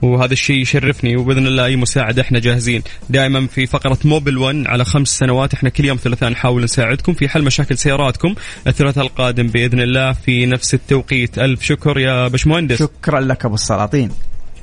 وهذا 0.02 0.34
الشيء 0.34 0.62
يشرفني 0.62 1.16
وبإذن 1.18 1.48
الله 1.48 1.66
أي 1.66 1.76
مساعدة 1.76 2.22
إحنا 2.22 2.40
جاهزين. 2.40 2.84
دائما 3.10 3.48
في 3.48 3.66
فقرة 3.66 3.98
موبل 4.06 4.38
1 4.38 4.64
على 4.68 4.86
خمس 4.86 5.08
سنوات 5.08 5.54
إحنا 5.54 5.70
كل 5.70 5.86
يوم 5.86 5.98
ثلاثاء 5.98 6.30
نحاول 6.30 6.64
نساعدكم 6.64 7.14
في 7.14 7.30
حل 7.30 7.44
مشاكل 7.44 7.78
سياراتكم. 7.78 8.36
الثلاثاء 8.68 9.06
القادم 9.06 9.48
بإذن 9.48 9.80
الله 9.80 10.14
في 10.14 10.46
نفس 10.46 10.74
التوقيت. 10.74 11.40
ألف 11.40 11.64
شكر 11.64 12.00
يا 12.00 12.28
بشمهندس 12.28 12.80
شكرا 12.80 13.20
لك 13.20 13.46
أبو 13.46 13.56
السلاطين. 13.56 14.12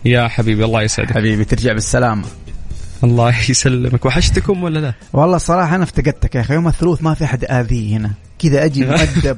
يا 0.05 0.29
حبيبي 0.29 0.65
الله 0.65 0.83
يسعدك. 0.83 1.13
حبيبي 1.13 1.45
ترجع 1.45 1.73
بالسلامة. 1.73 2.25
الله 3.05 3.35
يسلمك. 3.51 4.05
وحشتكم 4.07 4.62
ولا 4.62 4.79
لا؟ 4.79 4.93
والله 5.12 5.37
الصراحة 5.37 5.77
أنا 5.77 5.85
افتقدتك 5.85 6.35
يا 6.35 6.41
أخي. 6.41 6.55
يوم 6.55 6.69
الثلوث 6.69 7.03
ما 7.03 7.15
في 7.15 7.25
أحد 7.25 7.45
آذي 7.45 7.97
هنا. 7.97 8.11
كذا 8.38 8.65
أجي 8.65 8.85
مؤدب 8.91 9.37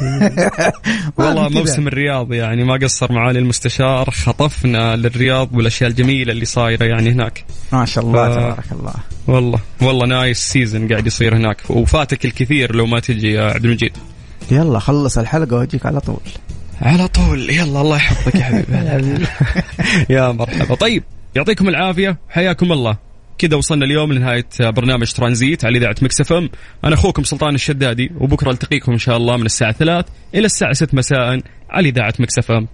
والله. 1.18 1.48
موسم 1.48 1.88
الرياض 1.88 2.32
يعني 2.32 2.64
ما 2.64 2.74
قصر 2.82 3.12
معالي 3.12 3.38
المستشار 3.38 4.10
خطفنا 4.10 4.96
للرياض 4.96 5.48
والأشياء 5.54 5.90
الجميلة 5.90 6.32
اللي 6.32 6.44
صايرة 6.44 6.84
يعني 6.84 7.10
هناك. 7.10 7.44
ما 7.72 7.84
شاء 7.84 8.04
الله 8.04 8.28
ف- 8.30 8.34
تبارك 8.34 8.72
الله. 8.72 8.94
والله 9.26 9.58
والله 9.82 10.06
nice 10.06 10.38
season 10.38 10.88
قاعد 10.88 11.06
يصير 11.06 11.36
هناك. 11.36 11.56
وفاتك 11.70 12.24
الكثير 12.24 12.76
لو 12.76 12.86
ما 12.86 13.00
تجي 13.00 13.32
يا 13.32 13.42
عبد 13.50 13.64
المجيد. 13.64 13.92
يلا 14.50 14.78
خلص 14.78 15.18
الحلقة 15.18 15.56
وأجيك 15.56 15.86
على 15.86 16.00
طول. 16.00 16.20
على 16.82 17.08
طول. 17.08 17.50
يلا 17.50 17.80
الله 17.80 17.96
يحفظك 17.96 18.34
يا 18.34 18.42
حبيبي. 18.42 19.24
يا 20.14 20.32
مرحبا. 20.32 20.74
طيب 20.74 21.02
يعطيكم 21.34 21.68
العافية 21.68 22.18
حياكم 22.28 22.72
الله. 22.72 22.96
كذا 23.38 23.56
وصلنا 23.56 23.84
اليوم 23.84 24.12
لنهاية 24.12 24.46
برنامج 24.60 25.12
ترانزيت 25.12 25.64
على 25.64 25.78
إذاعة 25.78 25.96
Mix 26.02 26.20
FM. 26.20 26.50
أنا 26.84 26.94
أخوكم 26.94 27.22
سلطان 27.24 27.54
الشدادي 27.54 28.10
وبكرة 28.20 28.50
ألتقيكم 28.50 28.92
إن 28.92 28.98
شاء 28.98 29.16
الله 29.16 29.36
من 29.36 29.46
الساعة 29.46 29.72
3 29.72 30.12
إلى 30.34 30.46
الساعة 30.46 30.72
6 30.72 30.96
مساء 30.96 31.40
على 31.70 31.88
إذاعة 31.88 32.14
Mix 32.18 32.38
FM. 32.38 32.68